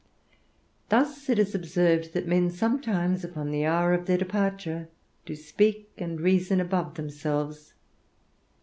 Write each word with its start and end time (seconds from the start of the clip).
Thus 0.89 1.29
it 1.29 1.37
is 1.37 1.53
observed 1.53 2.13
that 2.15 2.25
men 2.27 2.49
sometimes, 2.49 3.23
upon 3.23 3.51
the 3.51 3.65
hour 3.67 3.93
of 3.93 4.07
their 4.07 4.17
departure, 4.17 4.89
do 5.27 5.35
speak 5.35 5.91
and 5.95 6.19
reason 6.19 6.59
above 6.59 6.95
themselves. 6.95 7.75